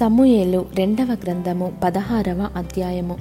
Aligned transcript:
సమూయేలు 0.00 0.66
రెండవ 0.74 1.16
గ్రంథము 1.24 1.72
పదహారవ 1.84 2.50
అధ్యాయము. 2.56 3.16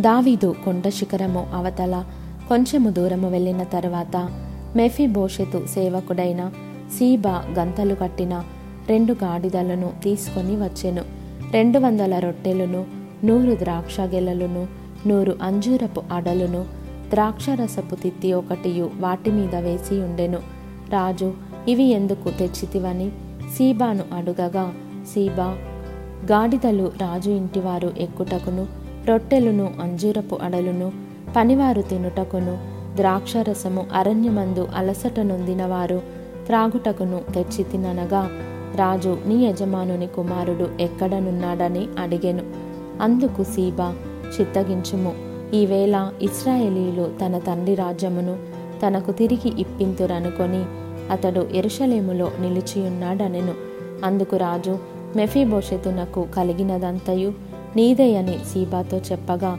దావీదు 0.00 0.54
కొండ 0.64 0.88
శిఖరము 0.88 1.46
అవతల 1.54 2.04
కొంచెము 2.48 2.90
దూరము 2.90 3.30
వెళ్ళిన 3.30 3.62
తరువాత 3.62 4.28
మెఫిబోషెతు 4.76 5.66
సేవకుడైన 5.66 6.50
సీబా 6.98 7.44
గంతలు 7.58 7.94
కట్టిన 7.94 8.44
రెండు 8.88 9.12
గాడిదలను 9.12 9.90
తీసుకొని 10.02 10.56
వచ్చెను. 10.56 11.04
రెండు 11.50 11.78
వందల 11.78 12.18
రొట్టెలను 12.18 12.86
నూరు 13.24 13.58
ద్రాక్ష 13.58 14.00
గెలలును 14.00 14.66
నూరు 15.06 15.38
అంజూరపు 15.42 16.02
అడలును 16.12 16.64
ద్రాక్షరసపు 17.10 17.94
తిత్తి 17.94 18.32
ఒకటియు 18.32 18.90
వాటి 19.00 19.30
మీద 19.30 19.54
వేసి 19.54 20.00
ఉండెను. 20.00 20.38
రాజు 20.90 21.32
ఇవి 21.68 21.84
ఎందుకు 21.84 22.30
తెచ్చితివని? 22.30 23.10
సీబాను 23.54 24.04
అడుగగా 24.16 24.72
సీబా 25.04 25.58
గాడిదలు 26.24 26.84
రాజు 26.84 27.30
ఇంటివారు 27.30 27.92
ఎక్కుటకును 27.98 28.66
రొట్టెలును 29.08 29.74
అంజూరపు 29.80 30.38
అడలును 30.42 30.92
పనివారు 31.36 31.82
తినుటకును 31.82 32.58
ద్రాక్షరసము 32.96 33.86
అరణ్యమందు 33.92 34.68
అలసట 34.76 35.20
నొందినవారు 35.20 36.02
త్రాగుటకును 36.46 37.20
తెచ్చి 37.34 37.64
తిననగా 37.64 38.30
రాజు 38.76 39.18
నీ 39.26 39.46
యజమానుని 39.46 40.06
కుమారుడు 40.06 40.68
ఎక్కడనున్నాడని 40.80 41.86
అడిగెను. 41.98 42.42
అందుకు 43.00 43.44
సీబా 43.44 43.94
చిత్తగించుము. 44.40 45.14
ఈవేళ 45.54 46.10
ఇస్రాయేలీలు 46.22 47.10
తన 47.26 47.38
తండ్రి 47.38 47.74
రాజ్యమును 47.74 48.36
తనకు 48.86 49.12
తిరిగి 49.12 49.60
ఇప్పింతురనుకొని 49.60 50.64
అతడు 51.12 51.48
ఎరుషలేములో 51.54 52.30
నిలిచియున్నాడనెను. 52.40 53.54
అందుకు 54.04 54.36
రాజు 54.36 54.78
మెఫీభోషెతునకు 55.16 56.26
కలిగినదంతయు 56.36 57.32
నీదేయని 57.76 58.38
సీబాతో 58.52 58.96
చెప్పగా 58.96 59.58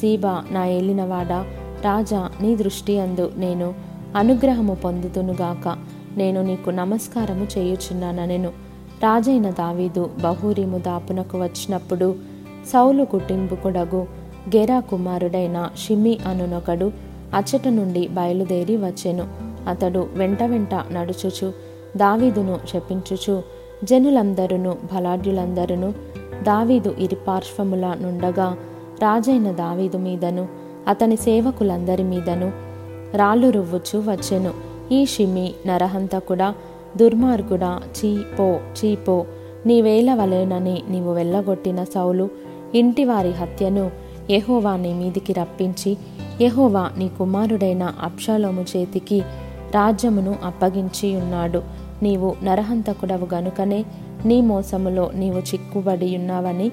సీబా 0.00 0.44
నా 0.50 0.66
ఏలినవాడా 0.66 1.46
రాజా 1.84 2.30
నీ 2.40 2.56
దృష్టి 2.56 3.00
అందు 3.00 3.32
నేను 3.36 3.74
అనుగ్రహము 4.16 4.74
పొందుతునుగాక 4.74 5.78
నేను 6.16 6.42
నీకు 6.42 6.70
నమస్కారము 6.70 7.46
చేయుచున్నానెను 7.58 8.48
రాజైన 9.02 9.50
దావీదు 9.50 10.10
బహూరిము 10.22 10.78
దాపునకు 10.78 11.38
వచ్చినప్పుడు 11.38 12.14
సౌలు 12.72 13.04
కుటుంబకుడగు 13.04 14.06
గెరా 14.56 14.80
కుమారుడైన 14.80 15.70
షిమి 15.86 16.18
అనునొకడు 16.26 16.92
అచ్చట 17.34 17.68
నుండి 17.68 18.08
బయలుదేరి 18.08 18.76
వచ్చెను. 18.76 19.28
అతడు 19.68 20.08
వెంట 20.14 20.42
వెంట 20.42 20.74
నడుచుచు 20.74 21.52
దావీదును 21.96 22.58
చెప్పించుచు 22.74 23.42
జనులందరును 23.84 24.76
బలాఢ్యులందరును 24.94 25.94
దావీదు 26.42 26.94
ఇరిపార్శ్వముల 26.98 27.96
నుండగా 28.00 28.56
రాజైన 29.00 29.50
దావీదు 29.50 29.96
మీదను 29.96 30.48
అతని 30.88 31.16
సేవకులందరి 31.16 32.02
మీదను 32.02 32.52
రాళ్ళు 33.16 33.50
రువ్వుచూ 33.50 34.00
వచ్చెను. 34.00 34.52
ఈ 34.92 35.06
షిమి 35.06 35.52
నరహంతకుడా 35.66 36.54
దుర్మార్గుడా 36.96 37.80
చీపో 37.98 38.60
చీపో 38.78 39.26
నీవేల 39.66 40.14
వలెనని 40.14 40.82
నీవు 40.88 41.12
వెళ్ళగొట్టిన 41.12 41.84
సౌలు 41.84 42.28
ఇంటివారి 42.74 43.30
హత్యను 43.30 43.90
యహోవా 44.30 44.76
నీ 44.76 44.94
మీదికి 44.94 45.32
రప్పించి 45.32 45.96
యహోవా 46.40 46.90
నీ 46.98 47.10
కుమారుడైన 47.18 47.94
అప్షాలోము 48.02 48.64
చేతికి 48.76 49.20
రాజ్యమును 49.74 50.36
అప్పగించి 50.44 51.16
ఉన్నాడు 51.16 51.79
నీవు 52.02 52.36
నరహంతకుడవు 52.42 53.34
గనుకనే 53.34 53.84
నీ 54.24 54.40
మోసములో 54.40 55.10
నీవు 55.14 55.38
చిక్కుబడి 55.38 56.16
ఉన్నావని 56.16 56.70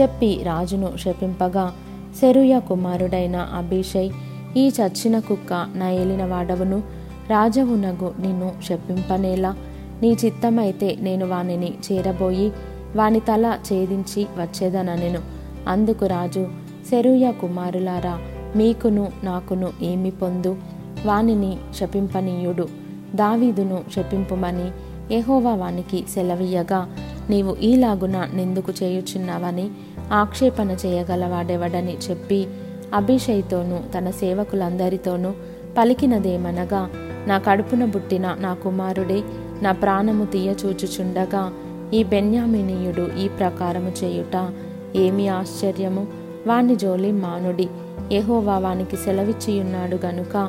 చెప్పి 0.00 0.40
రాజును 0.42 0.92
శపింపగా 0.96 1.74
శరుయ 2.22 2.60
కుమారుడైన 2.60 3.36
అభిషై 3.36 4.10
ఈ 4.56 4.68
చచ్చిన 4.68 5.18
కుక్క 5.18 5.66
నా 5.74 5.90
ఏలిన 5.90 6.24
వాడవును 6.24 6.82
రాజవునగు 7.30 8.12
నిన్ను 8.20 8.52
శపింపనేలా. 8.64 9.56
నీ 10.02 10.16
చిత్తమైతే 10.24 10.96
నేను 11.00 11.26
వానిని 11.26 11.74
చేరబోయి 11.92 12.52
వాని 12.96 13.20
తల 13.20 13.58
ఛేదించి 13.72 14.26
వచ్చేదననెను. 14.38 15.18
అందుకు 15.68 16.06
రాజు 16.06 16.46
శరుయ 16.90 17.30
కుమారులారా 17.30 18.18
మీకును 18.56 19.08
నాకును 19.24 19.68
ఏమి 19.82 20.10
పొందు? 20.10 20.56
వానిని 21.04 21.56
శపింపనీయుడు. 21.74 22.87
దావీదును 23.14 23.84
శపింపుమని 23.96 24.70
ఎహోవా 25.14 25.54
వానికి 25.54 26.04
సెలవీయగా 26.14 26.94
నీవు 27.30 27.56
ఈలాగున 27.62 28.28
నిందుకు 28.34 28.72
చేయుచున్నావని 28.82 29.70
ఆక్షేపణ 30.12 30.70
చేయగలవాడెవడని 30.70 31.96
చెప్పి 32.10 32.46
అభిషయ్తోనూ 32.94 33.98
తన 33.98 34.10
సేవకులందరితోనూ 34.10 35.32
పలికినదేమనగా 35.78 36.90
నా 37.26 37.38
కడుపున 37.38 37.84
పుట్టిన 37.84 38.36
నా 38.40 38.54
కుమారుడే 38.54 39.22
నా 39.62 39.72
ప్రాణము 39.72 40.24
తీయచూచుచుండగా 40.24 41.52
ఈ 41.94 42.04
బెన్యామినీయుడు 42.04 43.08
ఈ 43.18 43.28
ప్రకారము 43.28 43.92
చేయుట 44.04 44.50
ఏమి 44.96 45.28
ఆశ్చర్యము? 45.28 46.06
వాని 46.46 46.76
జోలి 46.76 47.12
మానుడి. 47.12 47.68
ఎహోవా 48.12 48.58
వానికి 48.58 48.96
సెలవిచ్చియున్నాడు 48.96 50.06
గనుక 50.06 50.48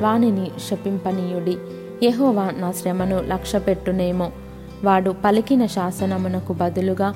వానిని 0.00 0.50
శపింపనీయుడి. 0.70 1.56
యహోవా 2.02 2.50
నా 2.58 2.72
శ్రమను 2.72 3.20
లక్ష్యపెట్టునేమో. 3.28 4.30
వాడు 4.84 5.14
పలికిన 5.24 5.66
శాసనమునకు 5.66 6.52
బదులుగా 6.52 7.14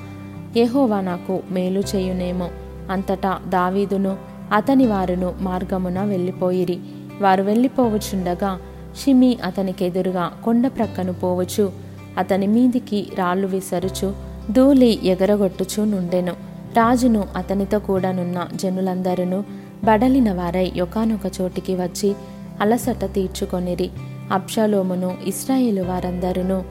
యహోవా 0.57 1.01
నాకు 1.01 1.43
మేలు 1.51 1.83
చేయునేమో. 1.95 2.49
అంతటా 2.91 3.41
దావీదును 3.49 4.17
అతని 4.53 4.87
వారును 4.87 5.35
మార్గమున 5.41 6.03
వెళ్ళిపోయిరి. 6.03 6.79
వారు 7.21 7.43
వెళ్ళిపోవచుండగా 7.43 8.59
షిమి 9.05 9.39
అతనికెదురుగా 9.45 10.33
కొండ 10.45 10.67
ప్రక్కను 10.67 11.13
పోవచ్చు. 11.13 11.73
అతని 12.19 12.47
మీదికి 12.47 13.07
రాళ్ళు 13.19 13.47
విసరుచు 13.47 14.15
ధూళి 14.53 14.99
ఎగరగొట్టుచు 15.05 15.85
నుండెను. 15.85 16.33
రాజును 16.77 17.25
అతనితో 17.37 17.79
కూడానున్న 17.79 18.49
జనులందరూ 18.55 19.45
బడలిన 19.85 20.33
వారై 20.33 20.73
ఒకనొక 20.83 21.41
చోటికి 21.41 21.75
వచ్చి 21.75 22.15
అలసట 22.61 23.05
తీర్చుకొనిరి. 23.05 23.91
అబ్షాలోమును 24.33 25.17
ఇస్రాయేలు 25.27 25.83
వారందరూ 25.83 26.63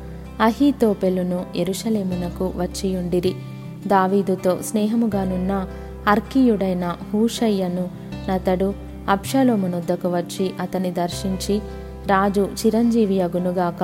అహీతోపెలును 0.42 1.46
ఎరుషలేమునకు 1.56 2.54
వచ్చియుండిరి. 2.56 3.34
దావీదుతో 3.88 4.58
స్నేహముగానున్న 4.62 5.68
అర్కీయుడైన 6.08 6.96
హూషయ్యను 7.14 7.90
నతడు 8.30 8.74
అబ్షాలోమునొద్దకు 9.10 10.10
వచ్చి 10.10 10.52
అతని 10.60 10.92
దర్శించి 10.92 11.60
రాజు 12.08 12.50
చిరంజీవి 12.66 13.22
అగునుగాక 13.22 13.84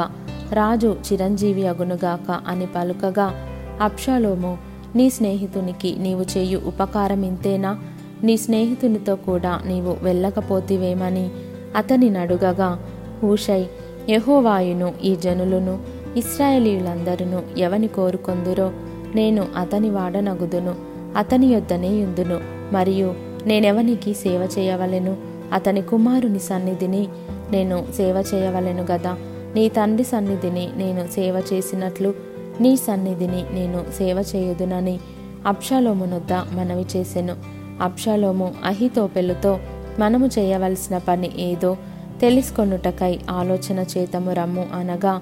రాజు 0.53 0.97
చిరంజీవి 1.13 1.67
అగునుగాక 1.67 2.39
అని 2.47 2.65
పలుకగా 2.65 3.33
అబ్షాలోము 3.81 4.57
నీ 4.95 5.09
స్నేహితునికి 5.09 5.95
నీవు 5.95 6.25
చేయు 6.37 6.61
ఉపకారం 6.65 7.23
ఇంతేనా 7.23 7.79
నీ 8.23 8.37
స్నేహితునితో 8.37 9.15
కూడా 9.15 9.61
నీవు 9.65 9.97
వెళ్ళకపోతివేమని 10.01 11.29
అతని 11.75 12.09
నడుగగా 12.09 12.79
హూషై 13.21 13.65
యహోవాయును 14.09 14.93
ఈ 15.03 15.15
జనులను 15.15 15.79
ఇస్రాయేలీయులందరూ 16.17 17.41
ఎవని 17.57 17.87
కోరుకొందురో? 17.87 18.71
నేను 19.15 19.45
అతని 19.57 19.89
వాడనగుదును 19.89 20.75
అతని 21.17 21.47
యొద్దనే 21.47 21.87
యుందును. 21.87 22.39
మరియు 22.73 23.15
నేనెవనికి 23.45 24.13
సేవ 24.13 24.49
చేయవలెను? 24.57 25.17
అతని 25.53 25.81
కుమారుని 25.81 26.39
సన్నిధిని 26.39 27.07
నేను 27.51 27.85
సేవ 27.97 28.23
చేయవలెను 28.33 28.83
గదా? 28.83 29.17
నీ 29.55 29.69
తండ్రి 29.69 30.03
సన్నిధిని 30.03 30.69
నేను 30.75 31.07
సేవ 31.07 31.43
చేసినట్లు 31.53 32.13
నీ 32.61 32.75
సన్నిధిని 32.75 33.43
నేను 33.53 33.85
సేవ 33.97 34.23
చేయుదునని 34.35 34.99
అప్షాలోమునొద్ద 35.47 36.33
మనవి 36.33 36.85
చేసెను. 36.97 37.35
అప్షాలోము 37.81 38.53
అహితోపెలుతో 38.63 39.59
మనము 39.99 40.27
చేయవలసిన 40.27 40.97
పని 40.97 41.29
ఏదో? 41.37 41.77
తెలుసుకొనుటకై 42.21 43.19
ఆలోచన 43.29 43.79
చేతము 43.79 44.33
రమ్ము 44.33 44.67
అనగా 44.73 45.21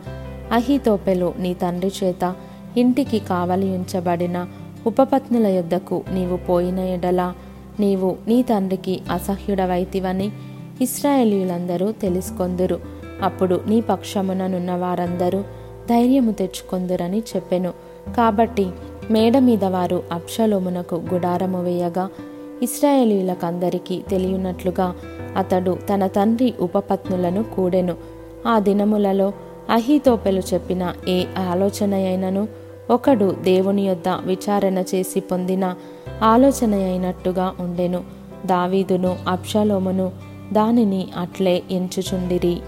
అహితోపెలు 0.51 1.33
నీ 1.39 1.53
తండ్రి 1.53 1.91
చేత 2.03 2.35
ఇంటికి 2.77 3.19
కావలి 3.19 3.77
ఉంచబడిన 3.77 4.47
ఉపపత్నుల 4.87 5.47
యొద్దకు 5.47 6.03
నీవు 6.13 6.37
పోయిన 6.37 6.79
ఎడల 6.79 7.33
నీవు 7.79 8.17
నీ 8.27 8.43
తండ్రికి 8.43 9.01
అసహ్యుడవైతివని 9.11 10.31
ఇస్రాయేలీలందరూ 10.81 11.91
తెలుసుకొందురు. 11.91 12.79
అప్పుడు 13.21 13.61
నీ 13.67 13.81
పక్షముననున్న 13.81 14.75
వారందరూ 14.75 15.41
ధైర్యము 15.89 16.31
తెచ్చుకొందురని 16.31 17.19
చెప్పెను. 17.19 17.73
కాబట్టి 18.17 18.69
మేడ 19.11 19.39
మీద 19.39 19.65
వారు 19.65 20.03
అప్షలోమునకు 20.11 20.95
గుడారము 21.13 21.63
వేయగా 21.63 22.09
ఇస్రాయేలీలకందరికీ 22.63 24.01
తెలియనట్లుగా 24.09 24.95
అతడు 25.37 25.77
తన 25.93 26.07
తండ్రి 26.07 26.53
ఉపపత్నులను 26.59 27.43
కూడెను. 27.43 27.95
ఆ 28.47 28.59
దినములలో 28.59 29.33
అహితోపెలు 29.69 30.41
చెప్పిన 30.53 30.93
ఏ 31.07 31.25
ఆలోచన 31.49 31.93
అయినను 31.93 32.47
ఒకడు 32.89 33.35
దేవుని 33.41 33.87
యొద్ద 33.87 34.09
విచారణ 34.09 34.77
చేసి 34.77 35.19
పొందిన 35.19 35.75
ఆలోచన 36.23 36.73
అయినట్టుగా 36.73 37.55
ఉండెను. 37.59 38.03
దావీదును 38.45 39.17
అప్షలోమును 39.27 40.11
దానిని 40.53 41.07
అట్లే 41.17 41.63
ఎంచుచుండిరి. 41.71 42.59